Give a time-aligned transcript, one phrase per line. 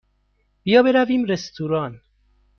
[0.63, 2.01] بیا برویم رستوران.